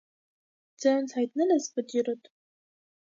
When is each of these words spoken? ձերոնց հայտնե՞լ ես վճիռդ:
ձերոնց 0.85 1.13
հայտնե՞լ 1.17 1.53
ես 1.55 1.67
վճիռդ: 1.75 2.31